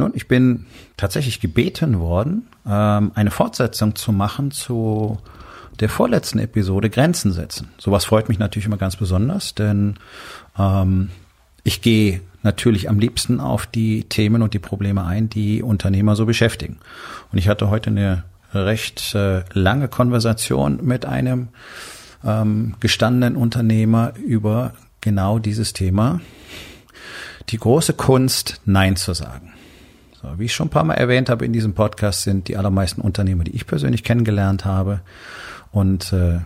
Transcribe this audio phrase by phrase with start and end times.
[0.00, 0.64] Nun, ich bin
[0.96, 5.18] tatsächlich gebeten worden, ähm, eine Fortsetzung zu machen zu
[5.78, 7.68] der vorletzten Episode Grenzen setzen.
[7.78, 9.96] Sowas freut mich natürlich immer ganz besonders, denn
[10.58, 11.10] ähm,
[11.64, 16.24] ich gehe natürlich am liebsten auf die Themen und die Probleme ein, die Unternehmer so
[16.24, 16.78] beschäftigen.
[17.30, 21.48] Und ich hatte heute eine recht äh, lange Konversation mit einem
[22.24, 26.20] ähm, gestandenen Unternehmer über genau dieses Thema.
[27.50, 29.49] Die große Kunst, Nein zu sagen.
[30.20, 33.00] So, wie ich schon ein paar Mal erwähnt habe in diesem Podcast, sind die allermeisten
[33.00, 35.00] Unternehmer, die ich persönlich kennengelernt habe.
[35.72, 36.40] Und äh,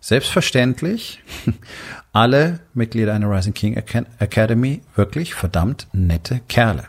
[0.00, 1.20] selbstverständlich
[2.12, 6.84] alle Mitglieder einer Rising King Academy wirklich verdammt nette Kerle.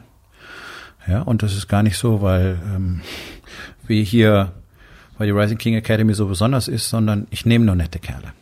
[1.08, 3.02] Ja, und das ist gar nicht so, weil ähm,
[3.88, 4.52] wie hier,
[5.18, 8.34] weil die Rising King Academy so besonders ist, sondern ich nehme nur nette Kerle.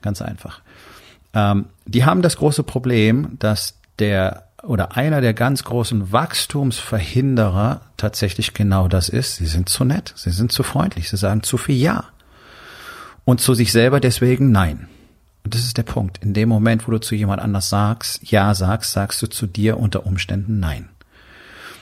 [0.00, 0.62] Ganz einfach.
[1.34, 8.54] Ähm, die haben das große Problem, dass der oder einer der ganz großen Wachstumsverhinderer tatsächlich
[8.54, 9.36] genau das ist.
[9.36, 12.04] Sie sind zu nett, sie sind zu freundlich, sie sagen zu viel Ja.
[13.24, 14.88] Und zu sich selber deswegen Nein.
[15.44, 16.18] Und das ist der Punkt.
[16.18, 19.78] In dem Moment, wo du zu jemand anders sagst, Ja sagst, sagst du zu dir
[19.78, 20.88] unter Umständen Nein.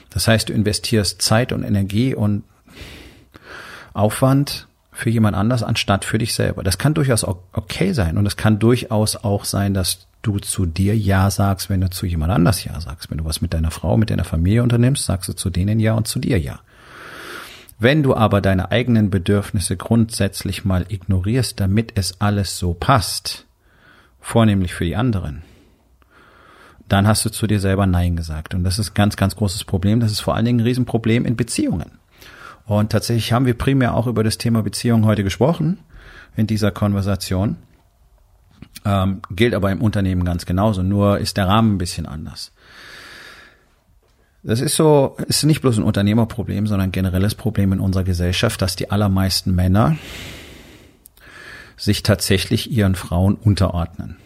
[0.09, 2.43] Das heißt, du investierst Zeit und Energie und
[3.93, 6.63] Aufwand für jemand anders anstatt für dich selber.
[6.63, 10.97] Das kann durchaus okay sein und es kann durchaus auch sein, dass du zu dir
[10.97, 13.09] Ja sagst, wenn du zu jemand anders Ja sagst.
[13.09, 15.93] Wenn du was mit deiner Frau, mit deiner Familie unternimmst, sagst du zu denen Ja
[15.93, 16.59] und zu dir Ja.
[17.81, 23.45] Wenn du aber deine eigenen Bedürfnisse grundsätzlich mal ignorierst, damit es alles so passt,
[24.19, 25.43] vornehmlich für die anderen,
[26.89, 28.53] dann hast du zu dir selber Nein gesagt.
[28.53, 30.01] Und das ist ein ganz, ganz großes Problem.
[30.01, 31.91] Das ist vor allen Dingen ein Riesenproblem in Beziehungen.
[32.65, 35.79] Und tatsächlich haben wir primär auch über das Thema Beziehung heute gesprochen
[36.35, 37.55] in dieser Konversation.
[38.85, 42.51] Ähm, gilt aber im Unternehmen ganz genauso, nur ist der Rahmen ein bisschen anders.
[44.41, 48.61] Das ist so, ist nicht bloß ein Unternehmerproblem, sondern ein generelles Problem in unserer Gesellschaft,
[48.61, 49.97] dass die allermeisten Männer
[51.75, 54.17] sich tatsächlich ihren Frauen unterordnen.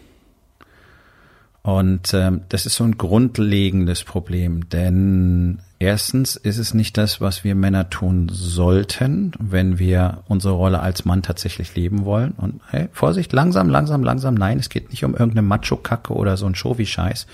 [1.64, 7.42] Und ähm, das ist so ein grundlegendes Problem, denn erstens ist es nicht das, was
[7.42, 12.32] wir Männer tun sollten, wenn wir unsere Rolle als Mann tatsächlich leben wollen.
[12.32, 16.44] Und hey, Vorsicht, langsam, langsam, langsam, nein, es geht nicht um irgendeine Macho-Kacke oder so
[16.44, 17.26] ein Show-wie-Scheiß,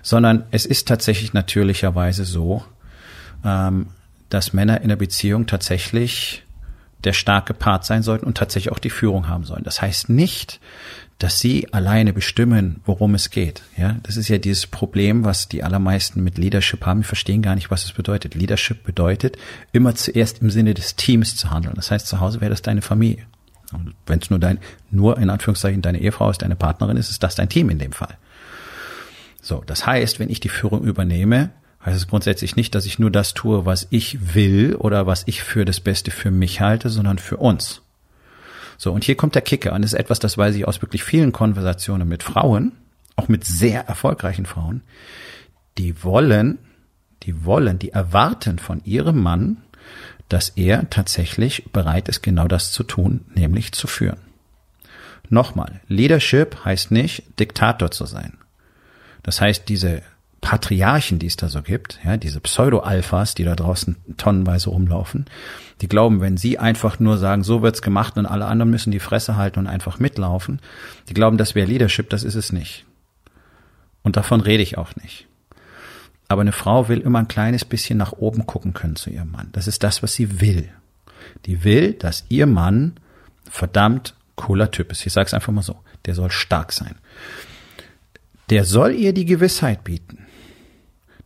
[0.00, 2.62] sondern es ist tatsächlich natürlicherweise so,
[3.44, 3.88] ähm,
[4.28, 6.44] dass Männer in der Beziehung tatsächlich
[7.02, 9.64] der starke Part sein sollten und tatsächlich auch die Führung haben sollen.
[9.64, 10.60] Das heißt nicht,
[11.18, 13.62] dass sie alleine bestimmen, worum es geht.
[13.76, 17.00] Ja, das ist ja dieses Problem, was die allermeisten mit Leadership haben.
[17.00, 18.34] Die verstehen gar nicht, was es bedeutet.
[18.34, 19.38] Leadership bedeutet,
[19.72, 21.74] immer zuerst im Sinne des Teams zu handeln.
[21.74, 23.24] Das heißt, zu Hause wäre das deine Familie.
[24.06, 24.58] Wenn es nur dein,
[24.90, 27.92] nur in Anführungszeichen deine Ehefrau ist, deine Partnerin ist, ist das dein Team in dem
[27.92, 28.16] Fall.
[29.40, 31.50] So, das heißt, wenn ich die Führung übernehme,
[31.84, 35.42] heißt es grundsätzlich nicht, dass ich nur das tue, was ich will oder was ich
[35.42, 37.82] für das Beste für mich halte, sondern für uns.
[38.78, 39.72] So, und hier kommt der Kicker.
[39.72, 42.72] Und das ist etwas, das weiß ich aus wirklich vielen Konversationen mit Frauen,
[43.16, 44.82] auch mit sehr erfolgreichen Frauen.
[45.78, 46.58] Die wollen,
[47.22, 49.58] die wollen, die erwarten von ihrem Mann,
[50.28, 54.18] dass er tatsächlich bereit ist, genau das zu tun, nämlich zu führen.
[55.28, 58.38] Nochmal, Leadership heißt nicht, Diktator zu sein.
[59.22, 60.02] Das heißt, diese
[60.46, 65.26] Patriarchen, die es da so gibt, ja, diese Pseudo-Alphas, die da draußen tonnenweise rumlaufen,
[65.80, 69.00] die glauben, wenn sie einfach nur sagen, so wird's gemacht und alle anderen müssen die
[69.00, 70.60] Fresse halten und einfach mitlaufen,
[71.08, 72.86] die glauben, das wäre Leadership, das ist es nicht.
[74.04, 75.26] Und davon rede ich auch nicht.
[76.28, 79.48] Aber eine Frau will immer ein kleines bisschen nach oben gucken können zu ihrem Mann.
[79.50, 80.68] Das ist das, was sie will.
[81.46, 82.94] Die will, dass ihr Mann
[83.50, 85.04] verdammt cooler Typ ist.
[85.04, 85.80] Ich sage es einfach mal so.
[86.04, 86.94] Der soll stark sein.
[88.48, 90.25] Der soll ihr die Gewissheit bieten,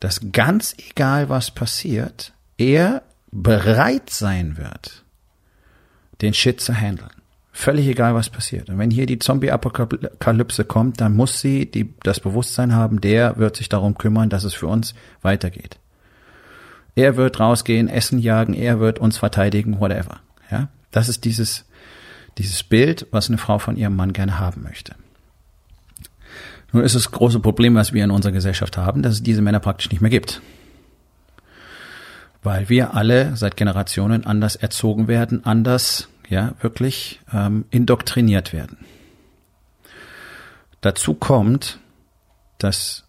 [0.00, 5.05] dass ganz egal was passiert, er bereit sein wird,
[6.20, 7.11] den Shit zu handeln.
[7.52, 8.70] Völlig egal, was passiert.
[8.70, 13.56] Und wenn hier die Zombie-Apokalypse kommt, dann muss sie die, das Bewusstsein haben, der wird
[13.56, 15.79] sich darum kümmern, dass es für uns weitergeht.
[16.94, 20.20] Er wird rausgehen, Essen jagen, er wird uns verteidigen, whatever.
[20.50, 21.67] Ja, das ist dieses,
[22.38, 24.94] dieses Bild, was eine Frau von ihrem Mann gerne haben möchte.
[26.72, 29.61] Nun ist das große Problem, was wir in unserer Gesellschaft haben, dass es diese Männer
[29.61, 30.40] praktisch nicht mehr gibt.
[32.43, 38.78] Weil wir alle seit Generationen anders erzogen werden, anders, ja, wirklich ähm, indoktriniert werden.
[40.81, 41.78] Dazu kommt,
[42.58, 43.05] dass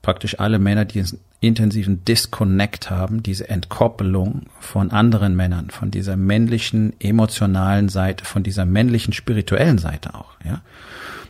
[0.00, 6.98] praktisch alle Männer diesen intensiven Disconnect haben, diese Entkoppelung von anderen Männern, von dieser männlichen
[7.00, 10.62] emotionalen Seite, von dieser männlichen spirituellen Seite auch, ja.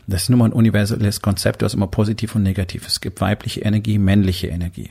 [0.07, 2.87] Das ist nun mal ein universelles Konzept, hast immer positiv und negativ.
[2.87, 4.89] Es gibt weibliche Energie, männliche Energie.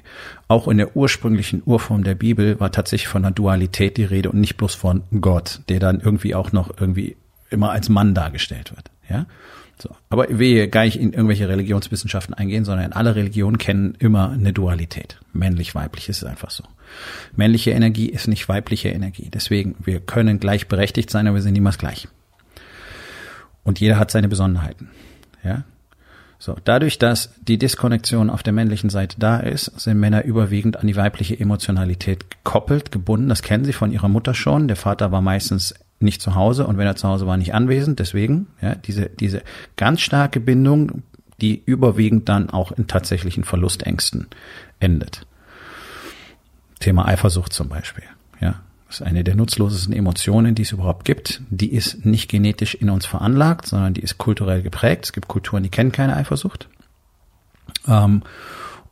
[0.48, 4.39] Auch in der ursprünglichen Urform der Bibel war tatsächlich von einer Dualität die Rede und
[4.39, 7.15] nicht bloß von Gott, der dann irgendwie auch noch irgendwie
[7.50, 9.25] immer als Mann dargestellt wird, ja.
[9.81, 9.89] So.
[10.10, 14.30] Aber ich will hier gar nicht in irgendwelche Religionswissenschaften eingehen, sondern alle Religionen kennen immer
[14.30, 15.19] eine Dualität.
[15.33, 16.63] Männlich-weiblich ist es einfach so.
[17.36, 19.30] Männliche Energie ist nicht weibliche Energie.
[19.33, 22.07] Deswegen, wir können gleichberechtigt sein, aber wir sind niemals gleich.
[23.63, 24.89] Und jeder hat seine Besonderheiten.
[25.44, 25.63] Ja?
[26.39, 30.88] So, dadurch, dass die Diskonnektion auf der männlichen Seite da ist, sind Männer überwiegend an
[30.88, 33.30] die weibliche Emotionalität gekoppelt, gebunden.
[33.30, 34.68] Das kennen sie von ihrer Mutter schon.
[34.68, 38.00] Der Vater war meistens nicht zu Hause und wenn er zu Hause war, nicht anwesend.
[38.00, 39.42] Deswegen, ja, diese, diese
[39.77, 41.04] ganz starke Bindung,
[41.39, 44.27] die überwiegend dann auch in tatsächlichen Verlustängsten
[44.81, 45.25] endet.
[46.80, 48.04] Thema Eifersucht zum Beispiel,
[48.42, 48.56] ja.
[48.94, 51.42] Das ist eine der nutzlosesten Emotionen, die es überhaupt gibt.
[51.50, 55.06] Die ist nicht genetisch in uns veranlagt, sondern die ist kulturell geprägt.
[55.06, 56.69] Es gibt Kulturen, die kennen keine Eifersucht.
[57.88, 58.22] Ähm,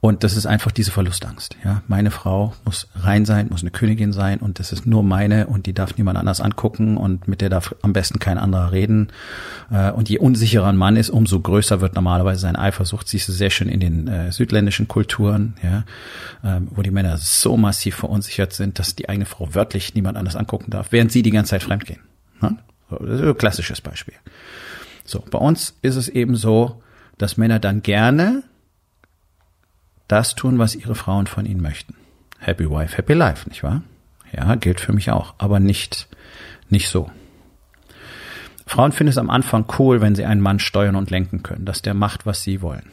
[0.04, 1.56] und das ist einfach diese Verlustangst.
[1.64, 5.46] Ja, meine Frau muss rein sein, muss eine Königin sein und das ist nur meine
[5.46, 9.10] und die darf niemand anders angucken und mit der darf am besten kein anderer reden.
[9.70, 13.08] Äh, und je unsicherer ein Mann ist, umso größer wird normalerweise seine Eifersucht.
[13.08, 15.84] Siehst du sehr schön in den äh, südländischen Kulturen, ja,
[16.44, 20.36] ähm, wo die Männer so massiv verunsichert sind, dass die eigene Frau wörtlich niemand anders
[20.36, 22.00] angucken darf, während sie die ganze Zeit fremdgehen.
[22.42, 22.58] Ja?
[22.90, 24.16] Ist ein klassisches Beispiel.
[25.06, 26.82] So, bei uns ist es eben so,
[27.20, 28.42] dass Männer dann gerne
[30.12, 31.96] das tun, was ihre Frauen von ihnen möchten.
[32.40, 33.82] Happy Wife, Happy Life, nicht wahr?
[34.32, 36.08] Ja, gilt für mich auch, aber nicht,
[36.70, 37.12] nicht so.
[38.66, 41.82] Frauen finden es am Anfang cool, wenn sie einen Mann steuern und lenken können, dass
[41.82, 42.90] der macht, was sie wollen.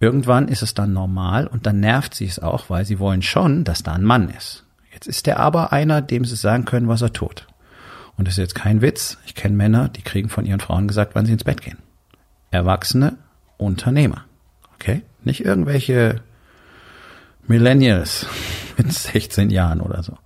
[0.00, 3.64] Irgendwann ist es dann normal und dann nervt sie es auch, weil sie wollen schon,
[3.64, 4.64] dass da ein Mann ist.
[4.92, 7.46] Jetzt ist der aber einer, dem sie sagen können, was er tut.
[8.16, 9.18] Und das ist jetzt kein Witz.
[9.26, 11.78] Ich kenne Männer, die kriegen von ihren Frauen gesagt, wann sie ins Bett gehen.
[12.50, 13.16] Erwachsene
[13.56, 14.24] Unternehmer.
[14.74, 15.02] Okay?
[15.28, 16.22] Nicht irgendwelche
[17.46, 18.24] Millennials
[18.78, 20.16] mit 16 Jahren oder so.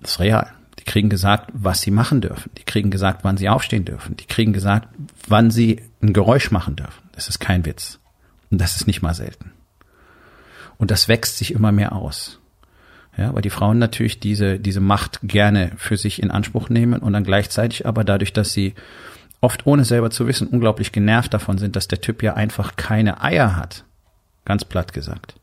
[0.00, 0.52] Das ist real.
[0.80, 2.50] Die kriegen gesagt, was sie machen dürfen.
[2.58, 4.16] Die kriegen gesagt, wann sie aufstehen dürfen.
[4.16, 4.88] Die kriegen gesagt,
[5.28, 7.00] wann sie ein Geräusch machen dürfen.
[7.12, 8.00] Das ist kein Witz.
[8.50, 9.52] Und das ist nicht mal selten.
[10.78, 12.40] Und das wächst sich immer mehr aus.
[13.16, 17.12] Ja, weil die Frauen natürlich diese, diese Macht gerne für sich in Anspruch nehmen und
[17.12, 18.74] dann gleichzeitig aber dadurch, dass sie
[19.46, 23.22] oft ohne selber zu wissen, unglaublich genervt davon sind, dass der Typ ja einfach keine
[23.22, 23.84] Eier hat.
[24.44, 25.36] Ganz platt gesagt.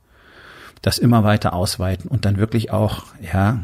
[0.81, 3.63] Das immer weiter ausweiten und dann wirklich auch, ja,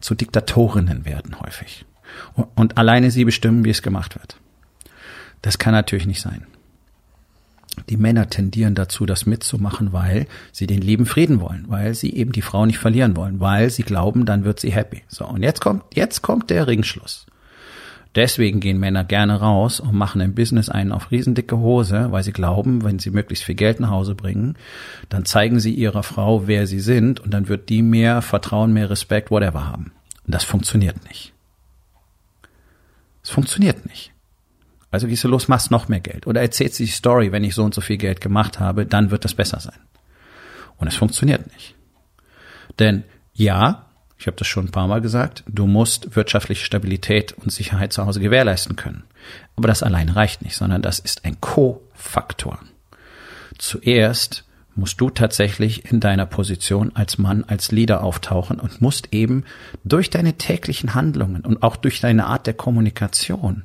[0.00, 1.84] zu Diktatorinnen werden häufig.
[2.54, 4.38] Und alleine sie bestimmen, wie es gemacht wird.
[5.42, 6.46] Das kann natürlich nicht sein.
[7.90, 12.32] Die Männer tendieren dazu, das mitzumachen, weil sie den lieben Frieden wollen, weil sie eben
[12.32, 15.02] die Frau nicht verlieren wollen, weil sie glauben, dann wird sie happy.
[15.08, 17.26] So, und jetzt kommt, jetzt kommt der Ringschluss.
[18.16, 22.32] Deswegen gehen Männer gerne raus und machen im Business einen auf riesendicke Hose, weil sie
[22.32, 24.56] glauben, wenn sie möglichst viel Geld nach Hause bringen,
[25.10, 28.88] dann zeigen sie ihrer Frau, wer sie sind und dann wird die mehr Vertrauen, mehr
[28.88, 29.92] Respekt, whatever haben.
[30.24, 31.34] Und das funktioniert nicht.
[33.22, 34.12] Es funktioniert nicht.
[34.90, 36.26] Also gehst du los, machst noch mehr Geld.
[36.26, 39.26] Oder erzählst die Story, wenn ich so und so viel Geld gemacht habe, dann wird
[39.26, 39.78] das besser sein.
[40.78, 41.74] Und es funktioniert nicht.
[42.78, 43.04] Denn
[43.34, 43.85] ja,
[44.18, 48.06] ich habe das schon ein paar Mal gesagt, du musst wirtschaftliche Stabilität und Sicherheit zu
[48.06, 49.04] Hause gewährleisten können.
[49.56, 52.58] Aber das allein reicht nicht, sondern das ist ein Co-Faktor.
[53.58, 54.44] Zuerst
[54.74, 59.44] musst du tatsächlich in deiner Position als Mann, als Leader auftauchen und musst eben
[59.84, 63.64] durch deine täglichen Handlungen und auch durch deine Art der Kommunikation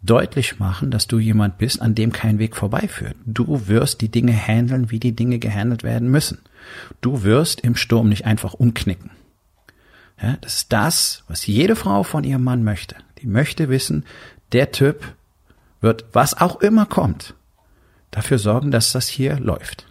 [0.00, 3.16] deutlich machen, dass du jemand bist, an dem kein Weg vorbeiführt.
[3.26, 6.38] Du wirst die Dinge handeln, wie die Dinge gehandelt werden müssen.
[7.00, 9.10] Du wirst im Sturm nicht einfach umknicken.
[10.20, 12.96] Ja, das ist das, was jede Frau von ihrem Mann möchte.
[13.20, 14.04] Die möchte wissen,
[14.52, 15.14] der Typ
[15.80, 17.34] wird, was auch immer kommt,
[18.10, 19.86] dafür sorgen, dass das hier läuft.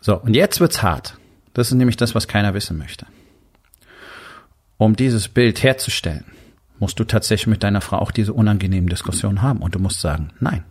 [0.00, 1.18] So, und jetzt wird's hart.
[1.54, 3.06] Das ist nämlich das, was keiner wissen möchte.
[4.76, 6.24] Um dieses Bild herzustellen,
[6.78, 10.30] musst du tatsächlich mit deiner Frau auch diese unangenehmen Diskussionen haben und du musst sagen,
[10.38, 10.64] nein.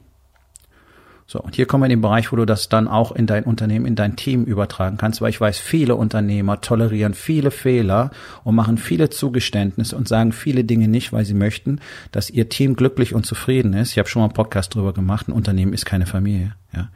[1.28, 3.46] So, und hier kommen wir in den Bereich, wo du das dann auch in dein
[3.46, 8.12] Unternehmen, in dein Team übertragen kannst, weil ich weiß, viele Unternehmer tolerieren viele Fehler
[8.44, 11.80] und machen viele Zugeständnisse und sagen viele Dinge nicht, weil sie möchten,
[12.12, 13.92] dass ihr Team glücklich und zufrieden ist.
[13.92, 16.90] Ich habe schon mal einen Podcast drüber gemacht, ein Unternehmen ist keine Familie, ja.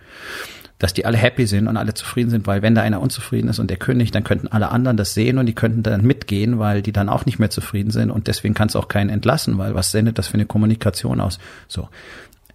[0.78, 3.60] Dass die alle happy sind und alle zufrieden sind, weil wenn da einer unzufrieden ist
[3.60, 6.82] und der kündigt, dann könnten alle anderen das sehen und die könnten dann mitgehen, weil
[6.84, 9.74] die dann auch nicht mehr zufrieden sind und deswegen kannst du auch keinen entlassen, weil
[9.74, 11.40] was sendet das für eine Kommunikation aus?
[11.68, 11.90] So.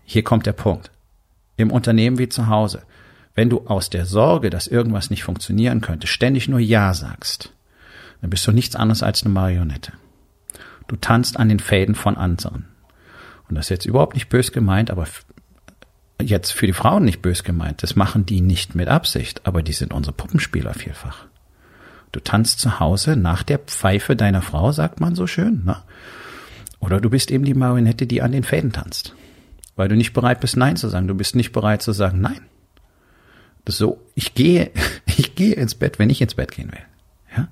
[0.06, 0.90] Hier kommt der Punkt
[1.56, 2.82] im Unternehmen wie zu Hause.
[3.34, 7.52] Wenn du aus der Sorge, dass irgendwas nicht funktionieren könnte, ständig nur Ja sagst,
[8.20, 9.92] dann bist du nichts anderes als eine Marionette.
[10.86, 12.66] Du tanzt an den Fäden von anderen.
[13.48, 15.06] Und das ist jetzt überhaupt nicht bös gemeint, aber
[16.22, 17.82] jetzt für die Frauen nicht bös gemeint.
[17.82, 21.26] Das machen die nicht mit Absicht, aber die sind unsere Puppenspieler vielfach.
[22.12, 25.76] Du tanzt zu Hause nach der Pfeife deiner Frau, sagt man so schön, ne?
[26.78, 29.14] Oder du bist eben die Marionette, die an den Fäden tanzt
[29.76, 31.08] weil du nicht bereit bist, Nein zu sagen.
[31.08, 32.40] Du bist nicht bereit zu sagen Nein.
[33.66, 34.70] So, ich gehe,
[35.06, 36.84] ich gehe ins Bett, wenn ich ins Bett gehen will.
[37.36, 37.48] Ja?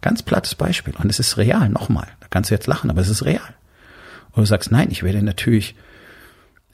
[0.00, 0.94] Ganz plattes Beispiel.
[0.96, 2.08] Und es ist real, nochmal.
[2.20, 3.54] Da kannst du jetzt lachen, aber es ist real.
[4.32, 5.74] Und du sagst, nein, ich werde natürlich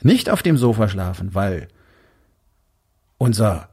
[0.03, 1.69] nicht auf dem Sofa schlafen, weil
[3.19, 3.69] unser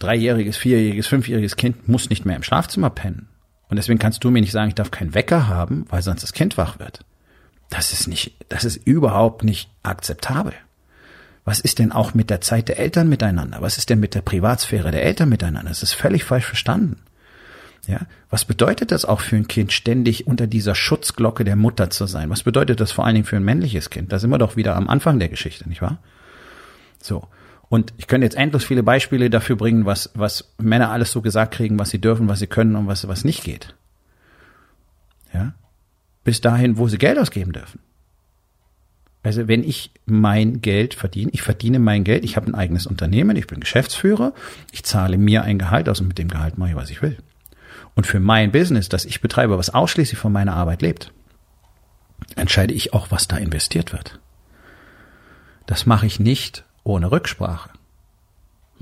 [0.00, 3.28] dreijähriges, vierjähriges, fünfjähriges Kind muss nicht mehr im Schlafzimmer pennen.
[3.68, 6.32] Und deswegen kannst du mir nicht sagen, ich darf keinen Wecker haben, weil sonst das
[6.32, 7.04] Kind wach wird.
[7.70, 10.52] Das ist nicht, das ist überhaupt nicht akzeptabel.
[11.44, 13.60] Was ist denn auch mit der Zeit der Eltern miteinander?
[13.60, 15.68] Was ist denn mit der Privatsphäre der Eltern miteinander?
[15.68, 17.00] Das ist völlig falsch verstanden.
[17.86, 22.06] Ja, was bedeutet das auch für ein Kind, ständig unter dieser Schutzglocke der Mutter zu
[22.06, 22.30] sein?
[22.30, 24.10] Was bedeutet das vor allen Dingen für ein männliches Kind?
[24.10, 25.98] Da sind wir doch wieder am Anfang der Geschichte, nicht wahr?
[26.98, 27.28] So.
[27.68, 31.54] Und ich könnte jetzt endlos viele Beispiele dafür bringen, was, was Männer alles so gesagt
[31.54, 33.74] kriegen, was sie dürfen, was sie können und was, was nicht geht.
[35.34, 35.52] Ja
[36.24, 37.80] bis dahin, wo sie Geld ausgeben dürfen.
[39.22, 43.36] Also wenn ich mein Geld verdiene, ich verdiene mein Geld, ich habe ein eigenes Unternehmen,
[43.36, 44.34] ich bin Geschäftsführer,
[44.70, 47.16] ich zahle mir ein Gehalt aus und mit dem Gehalt mache ich, was ich will.
[47.94, 51.12] Und für mein Business, das ich betreibe, was ausschließlich von meiner Arbeit lebt,
[52.36, 54.20] entscheide ich auch, was da investiert wird.
[55.66, 57.70] Das mache ich nicht ohne Rücksprache.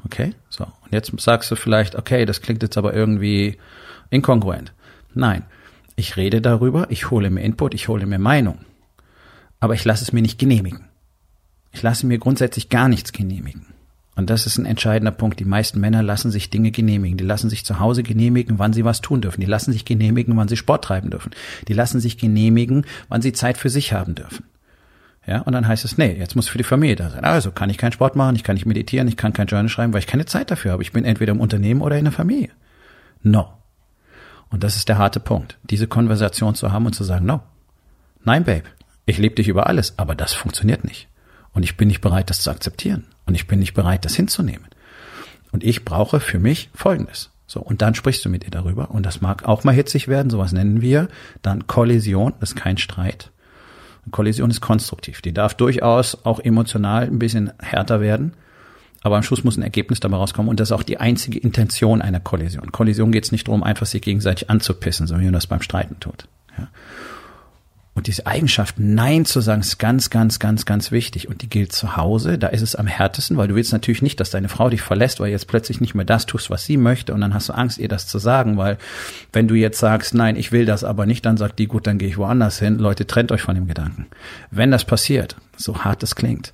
[0.05, 0.35] Okay?
[0.49, 0.65] So.
[0.65, 3.59] Und jetzt sagst du vielleicht, okay, das klingt jetzt aber irgendwie
[4.11, 4.73] inkongruent.
[5.15, 5.45] Nein.
[5.97, 8.59] Ich rede darüber, ich hole mir Input, ich hole mir Meinung.
[9.61, 10.89] Aber ich lasse es mir nicht genehmigen.
[11.73, 13.67] Ich lasse mir grundsätzlich gar nichts genehmigen.
[14.15, 15.41] Und das ist ein entscheidender Punkt.
[15.41, 17.17] Die meisten Männer lassen sich Dinge genehmigen.
[17.17, 19.41] Die lassen sich zu Hause genehmigen, wann sie was tun dürfen.
[19.41, 21.33] Die lassen sich genehmigen, wann sie Sport treiben dürfen.
[21.69, 24.45] Die lassen sich genehmigen, wann sie Zeit für sich haben dürfen.
[25.27, 27.25] Ja, und dann heißt es, nee, jetzt muss für die Familie da sein.
[27.25, 29.93] Also kann ich keinen Sport machen, ich kann nicht meditieren, ich kann kein Journal schreiben,
[29.93, 30.83] weil ich keine Zeit dafür habe.
[30.83, 32.51] Ich bin entweder im Unternehmen oder in der Familie.
[33.23, 33.49] No.
[34.53, 37.41] Und das ist der harte Punkt, diese Konversation zu haben und zu sagen, no,
[38.23, 38.65] nein, Babe,
[39.07, 41.09] ich liebe dich über alles, aber das funktioniert nicht.
[41.53, 43.07] Und ich bin nicht bereit, das zu akzeptieren.
[43.27, 44.69] Und ich bin nicht bereit, das hinzunehmen.
[45.51, 47.31] Und ich brauche für mich Folgendes.
[47.47, 48.91] So, und dann sprichst du mit ihr darüber.
[48.91, 51.09] Und das mag auch mal hitzig werden, sowas nennen wir.
[51.43, 53.31] Dann Kollision, das ist kein Streit.
[54.11, 55.21] Kollision ist konstruktiv.
[55.23, 58.35] Die darf durchaus auch emotional ein bisschen härter werden.
[59.03, 62.03] Aber am Schluss muss ein Ergebnis dabei rauskommen und das ist auch die einzige Intention
[62.03, 62.71] einer Kollision.
[62.73, 65.99] Kollision geht es nicht darum, einfach sich gegenseitig anzupissen, sondern wie man das beim Streiten
[66.01, 66.29] tut.
[66.59, 66.69] Ja.
[67.95, 71.29] Und diese Eigenschaft, Nein zu sagen, ist ganz, ganz, ganz, ganz wichtig.
[71.29, 72.39] Und die gilt zu Hause.
[72.39, 75.21] Da ist es am härtesten, weil du willst natürlich nicht, dass deine Frau dich verlässt,
[75.21, 77.13] weil jetzt plötzlich nicht mehr das tust, was sie möchte.
[77.13, 78.79] Und dann hast du Angst, ihr das zu sagen, weil
[79.35, 81.99] wenn du jetzt sagst, nein, ich will das aber nicht, dann sagt die, gut, dann
[81.99, 82.79] gehe ich woanders hin.
[82.79, 84.07] Leute, trennt euch von dem Gedanken.
[84.51, 86.53] Wenn das passiert, so hart es klingt,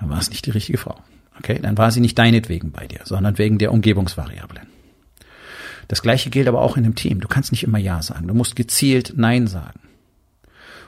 [0.00, 0.96] dann war es nicht die richtige Frau.
[1.42, 4.68] Okay, dann war sie nicht deinetwegen bei dir, sondern wegen der Umgebungsvariablen.
[5.88, 7.18] Das gleiche gilt aber auch in einem Team.
[7.18, 8.28] Du kannst nicht immer Ja sagen.
[8.28, 9.80] Du musst gezielt Nein sagen.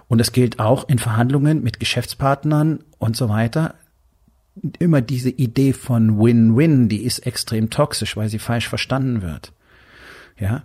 [0.06, 3.74] Und das gilt auch in Verhandlungen mit Geschäftspartnern und so weiter.
[4.78, 9.52] Immer diese Idee von Win-Win, die ist extrem toxisch, weil sie falsch verstanden wird.
[10.38, 10.62] Ja,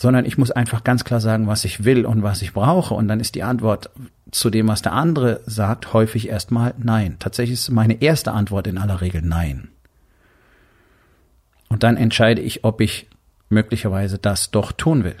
[0.00, 2.94] sondern ich muss einfach ganz klar sagen, was ich will und was ich brauche.
[2.94, 3.90] Und dann ist die Antwort
[4.30, 7.16] zu dem, was der andere sagt, häufig erstmal nein.
[7.18, 9.68] Tatsächlich ist meine erste Antwort in aller Regel nein.
[11.68, 13.08] Und dann entscheide ich, ob ich
[13.48, 15.16] möglicherweise das doch tun will.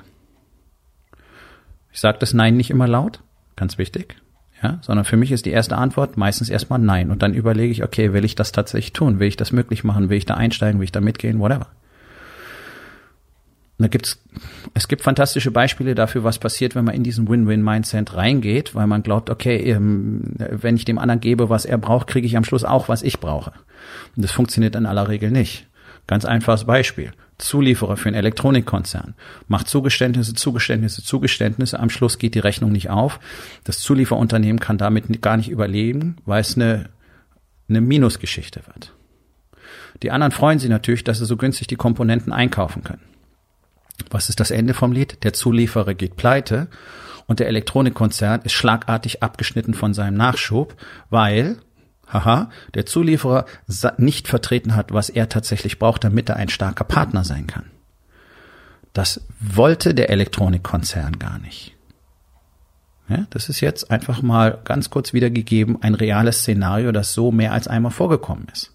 [1.92, 3.22] Ich sage das Nein nicht immer laut,
[3.56, 4.16] ganz wichtig,
[4.62, 7.10] ja, sondern für mich ist die erste Antwort meistens erstmal Nein.
[7.10, 9.18] Und dann überlege ich, okay, will ich das tatsächlich tun?
[9.18, 10.08] Will ich das möglich machen?
[10.10, 10.78] Will ich da einsteigen?
[10.78, 11.40] Will ich da mitgehen?
[11.40, 11.68] Whatever.
[13.78, 14.22] Und da gibt's,
[14.72, 19.02] es gibt fantastische Beispiele dafür, was passiert, wenn man in diesen Win-Win-Mindset reingeht, weil man
[19.02, 22.64] glaubt, okay, ähm, wenn ich dem anderen gebe, was er braucht, kriege ich am Schluss
[22.64, 23.52] auch, was ich brauche.
[24.16, 25.66] Und das funktioniert in aller Regel nicht.
[26.06, 27.12] Ganz einfaches Beispiel.
[27.38, 29.14] Zulieferer für einen Elektronikkonzern
[29.48, 31.78] macht Zugeständnisse, Zugeständnisse, Zugeständnisse.
[31.78, 33.20] Am Schluss geht die Rechnung nicht auf.
[33.64, 36.88] Das Zulieferunternehmen kann damit gar nicht überleben, weil es eine,
[37.68, 38.92] eine Minusgeschichte wird.
[40.02, 43.02] Die anderen freuen sich natürlich, dass sie so günstig die Komponenten einkaufen können.
[44.10, 45.24] Was ist das Ende vom Lied?
[45.24, 46.68] Der Zulieferer geht pleite
[47.26, 50.76] und der Elektronikkonzern ist schlagartig abgeschnitten von seinem Nachschub,
[51.10, 51.58] weil,
[52.08, 53.46] haha, der Zulieferer
[53.98, 57.70] nicht vertreten hat, was er tatsächlich braucht, damit er ein starker Partner sein kann.
[58.92, 61.74] Das wollte der Elektronikkonzern gar nicht.
[63.08, 67.52] Ja, das ist jetzt einfach mal ganz kurz wiedergegeben ein reales Szenario, das so mehr
[67.52, 68.72] als einmal vorgekommen ist.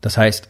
[0.00, 0.48] Das heißt,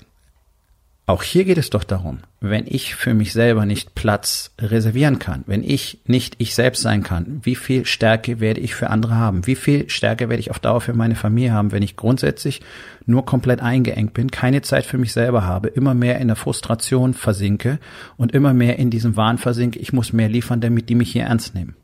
[1.09, 5.43] auch hier geht es doch darum, wenn ich für mich selber nicht Platz reservieren kann,
[5.47, 9.47] wenn ich nicht ich selbst sein kann, wie viel Stärke werde ich für andere haben?
[9.47, 12.61] Wie viel Stärke werde ich auf Dauer für meine Familie haben, wenn ich grundsätzlich
[13.07, 17.15] nur komplett eingeengt bin, keine Zeit für mich selber habe, immer mehr in der Frustration
[17.15, 17.79] versinke
[18.19, 21.25] und immer mehr in diesem Wahn versinke, ich muss mehr liefern, damit die mich hier
[21.25, 21.75] ernst nehmen.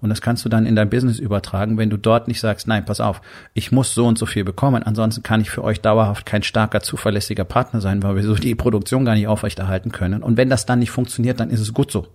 [0.00, 2.84] Und das kannst du dann in dein Business übertragen, wenn du dort nicht sagst, nein,
[2.84, 3.20] pass auf,
[3.52, 6.80] ich muss so und so viel bekommen, ansonsten kann ich für euch dauerhaft kein starker,
[6.80, 10.22] zuverlässiger Partner sein, weil wir so die Produktion gar nicht aufrechterhalten können.
[10.22, 12.08] Und wenn das dann nicht funktioniert, dann ist es gut so.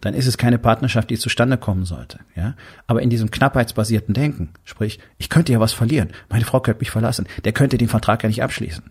[0.00, 2.54] Dann ist es keine Partnerschaft, die zustande kommen sollte, ja.
[2.86, 6.90] Aber in diesem knappheitsbasierten Denken, sprich, ich könnte ja was verlieren, meine Frau könnte mich
[6.90, 8.84] verlassen, der könnte den Vertrag ja nicht abschließen,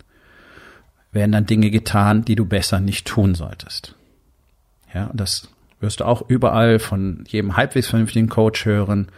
[1.12, 3.96] werden dann Dinge getan, die du besser nicht tun solltest.
[4.94, 5.50] Ja, und das
[5.84, 9.10] wirst du auch überall von jedem halbwegs vernünftigen Coach hören.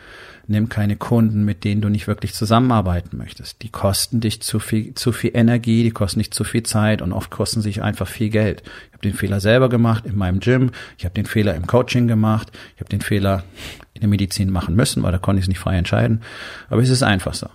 [0.47, 3.63] Nimm keine Kunden, mit denen du nicht wirklich zusammenarbeiten möchtest.
[3.63, 7.13] Die kosten dich zu viel, zu viel Energie, die kosten dich zu viel Zeit und
[7.13, 8.61] oft kosten sich einfach viel Geld.
[8.87, 12.07] Ich habe den Fehler selber gemacht in meinem Gym, ich habe den Fehler im Coaching
[12.07, 13.43] gemacht, ich habe den Fehler
[13.93, 16.21] in der Medizin machen müssen, weil da konnte ich es nicht frei entscheiden.
[16.69, 17.47] Aber es ist einfach so.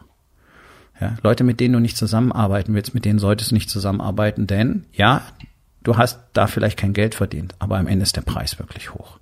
[1.00, 4.84] Ja, Leute, mit denen du nicht zusammenarbeiten willst, mit denen solltest du nicht zusammenarbeiten, denn
[4.92, 5.22] ja,
[5.82, 9.18] Du hast da vielleicht kein Geld verdient, aber am Ende ist der Preis wirklich hoch.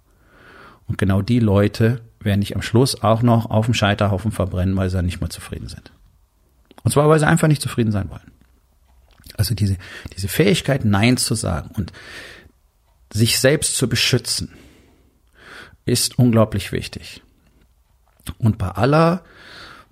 [0.86, 4.88] Und genau die Leute werden dich am Schluss auch noch auf dem Scheiterhaufen verbrennen, weil
[4.90, 5.92] sie dann nicht mehr zufrieden sind.
[6.82, 8.32] Und zwar, weil sie einfach nicht zufrieden sein wollen.
[9.36, 9.76] Also diese,
[10.16, 11.92] diese Fähigkeit, Nein zu sagen und
[13.12, 14.52] sich selbst zu beschützen,
[15.84, 17.22] ist unglaublich wichtig.
[18.38, 19.22] Und bei aller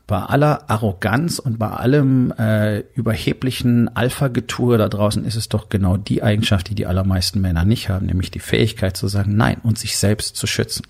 [0.07, 5.97] bei aller Arroganz und bei allem äh, überheblichen Alpha-Getue da draußen ist es doch genau
[5.97, 9.79] die Eigenschaft, die die allermeisten Männer nicht haben, nämlich die Fähigkeit zu sagen Nein und
[9.79, 10.87] sich selbst zu schützen.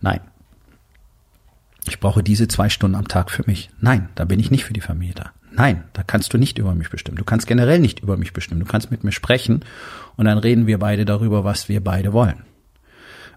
[0.00, 0.20] Nein.
[1.86, 3.70] Ich brauche diese zwei Stunden am Tag für mich.
[3.80, 5.30] Nein, da bin ich nicht für die Familie da.
[5.52, 7.16] Nein, da kannst du nicht über mich bestimmen.
[7.16, 8.60] Du kannst generell nicht über mich bestimmen.
[8.60, 9.64] Du kannst mit mir sprechen
[10.16, 12.42] und dann reden wir beide darüber, was wir beide wollen.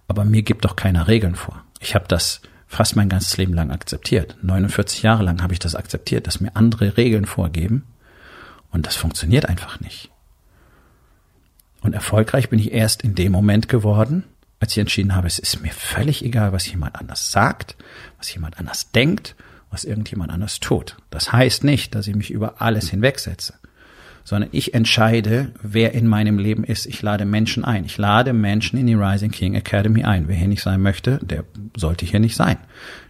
[0.08, 1.64] Aber mir gibt doch keiner Regeln vor.
[1.80, 4.38] Ich habe das fast mein ganzes Leben lang akzeptiert.
[4.42, 7.86] 49 Jahre lang habe ich das akzeptiert, dass mir andere Regeln vorgeben.
[8.72, 10.10] Und das funktioniert einfach nicht.
[11.82, 14.24] Und erfolgreich bin ich erst in dem Moment geworden,
[14.62, 17.76] als ich entschieden habe, es ist mir völlig egal, was jemand anders sagt,
[18.18, 19.36] was jemand anders denkt,
[19.70, 20.96] was irgendjemand anders tut.
[21.10, 23.56] Das heißt nicht, dass ich mich über alles hinwegsetze
[24.24, 26.86] sondern ich entscheide, wer in meinem Leben ist.
[26.86, 27.86] Ich lade Menschen ein.
[27.86, 30.28] Ich lade Menschen in die Rising King Academy ein.
[30.28, 31.44] Wer hier nicht sein möchte, der
[31.76, 32.58] sollte hier nicht sein.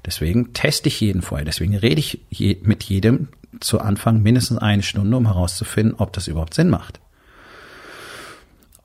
[0.06, 1.46] Deswegen teste ich jeden vorher.
[1.46, 3.28] Deswegen rede ich je, mit jedem
[3.60, 7.00] zu Anfang mindestens eine Stunde, um herauszufinden, ob das überhaupt Sinn macht.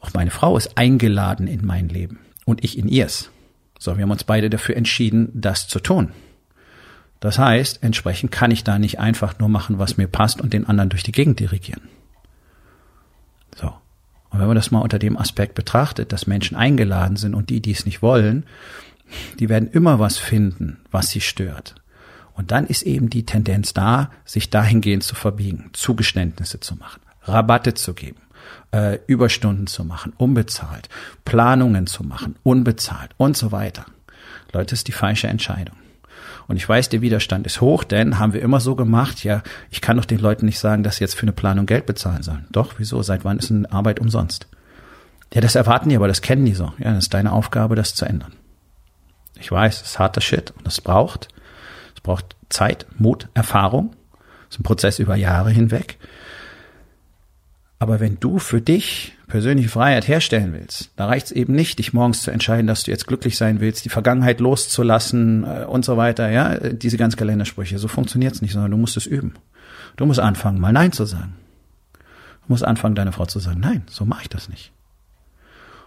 [0.00, 3.30] Auch meine Frau ist eingeladen in mein Leben und ich in ihrs.
[3.78, 6.10] So, wir haben uns beide dafür entschieden, das zu tun.
[7.20, 10.66] Das heißt, entsprechend kann ich da nicht einfach nur machen, was mir passt und den
[10.66, 11.82] anderen durch die Gegend dirigieren.
[14.30, 17.60] Und wenn man das mal unter dem Aspekt betrachtet, dass Menschen eingeladen sind und die,
[17.60, 18.44] die es nicht wollen,
[19.38, 21.74] die werden immer was finden, was sie stört.
[22.34, 27.74] Und dann ist eben die Tendenz da, sich dahingehend zu verbiegen, Zugeständnisse zu machen, Rabatte
[27.74, 28.20] zu geben,
[28.72, 30.88] äh, Überstunden zu machen, unbezahlt,
[31.24, 33.86] Planungen zu machen, unbezahlt und so weiter.
[34.52, 35.76] Leute, ist die falsche Entscheidung.
[36.48, 39.80] Und ich weiß, der Widerstand ist hoch, denn haben wir immer so gemacht, ja, ich
[39.80, 42.46] kann doch den Leuten nicht sagen, dass sie jetzt für eine Planung Geld bezahlen sollen.
[42.50, 43.02] Doch, wieso?
[43.02, 44.46] Seit wann ist eine Arbeit umsonst?
[45.34, 46.72] Ja, das erwarten die, aber das kennen die so.
[46.78, 48.32] Ja, das ist deine Aufgabe, das zu ändern.
[49.38, 51.28] Ich weiß, es ist harter Shit und es braucht,
[51.94, 53.94] es braucht Zeit, Mut, Erfahrung.
[54.48, 55.98] Es ist ein Prozess über Jahre hinweg.
[57.78, 61.92] Aber wenn du für dich persönliche Freiheit herstellen willst, da reicht es eben nicht, dich
[61.92, 65.96] morgens zu entscheiden, dass du jetzt glücklich sein willst, die Vergangenheit loszulassen äh, und so
[65.96, 67.78] weiter, ja, diese ganz Kalendersprüche.
[67.78, 69.34] So funktioniert's nicht, sondern du musst es üben.
[69.96, 71.34] Du musst anfangen, mal Nein zu sagen.
[72.46, 74.72] Du musst anfangen, deiner Frau zu sagen, nein, so mache ich das nicht.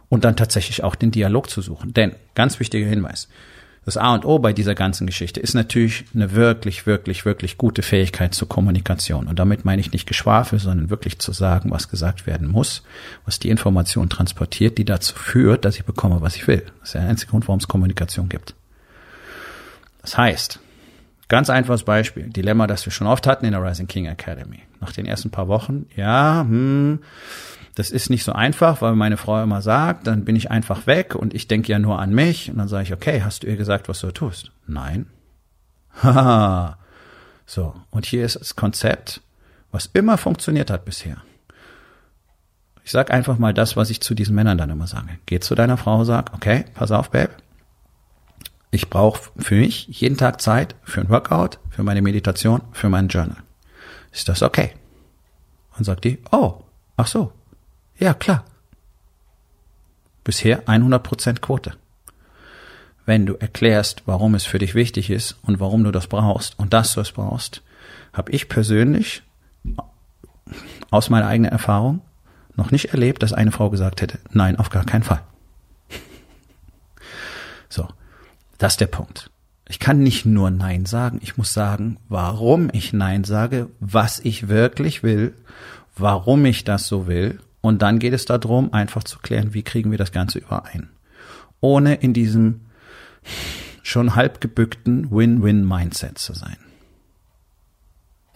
[0.10, 1.94] Und dann tatsächlich auch den Dialog zu suchen.
[1.94, 3.30] Denn, ganz wichtiger Hinweis,
[3.86, 7.82] das A und O bei dieser ganzen Geschichte ist natürlich eine wirklich, wirklich, wirklich gute
[7.82, 9.28] Fähigkeit zur Kommunikation.
[9.28, 12.84] Und damit meine ich nicht Geschwafel, sondern wirklich zu sagen, was gesagt werden muss,
[13.26, 16.64] was die Information transportiert, die dazu führt, dass ich bekomme, was ich will.
[16.80, 18.54] Das ist der einzige Grund, warum es Kommunikation gibt.
[20.02, 20.60] Das heißt,
[21.30, 22.28] Ganz einfaches Beispiel.
[22.28, 24.64] Dilemma, das wir schon oft hatten in der Rising King Academy.
[24.82, 27.00] Nach den ersten paar Wochen, ja, hm,
[27.76, 31.16] das ist nicht so einfach, weil meine Frau immer sagt, dann bin ich einfach weg
[31.16, 32.50] und ich denke ja nur an mich.
[32.50, 34.52] Und dann sage ich, okay, hast du ihr gesagt, was du tust?
[34.68, 35.08] Nein.
[36.04, 36.78] Haha.
[37.46, 39.22] so, und hier ist das Konzept,
[39.72, 41.18] was immer funktioniert hat bisher.
[42.84, 45.20] Ich sag einfach mal das, was ich zu diesen Männern dann immer sage.
[45.26, 47.32] Geh zu deiner Frau, sag, okay, pass auf, Babe.
[48.72, 53.08] Ich brauche für mich jeden Tag Zeit für ein Workout, für meine Meditation, für mein
[53.08, 53.38] Journal.
[54.12, 54.74] Ist das okay?
[55.78, 56.64] Und sagt die, oh,
[56.98, 57.32] ach so,
[58.00, 58.46] ja, klar.
[60.24, 61.74] Bisher 100% Quote.
[63.06, 66.74] Wenn du erklärst, warum es für dich wichtig ist und warum du das brauchst und
[66.74, 67.62] dass du es brauchst,
[68.14, 69.24] habe ich persönlich
[70.92, 72.02] aus meiner eigenen Erfahrung
[72.56, 75.22] noch nicht erlebt, dass eine Frau gesagt hätte, nein, auf gar keinen Fall.
[77.72, 77.88] So,
[78.58, 79.30] das ist der Punkt.
[79.68, 84.48] Ich kann nicht nur Nein sagen, ich muss sagen, warum ich Nein sage, was ich
[84.48, 85.36] wirklich will,
[85.96, 89.92] warum ich das so will und dann geht es darum, einfach zu klären, wie kriegen
[89.92, 90.90] wir das Ganze überein.
[91.60, 92.62] Ohne in diesem
[93.84, 96.58] schon halb gebückten Win-Win-Mindset zu sein.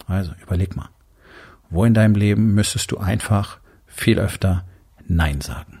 [0.06, 0.90] Also überleg mal,
[1.70, 4.64] wo in deinem Leben müsstest du einfach viel öfter
[5.06, 5.80] Nein sagen?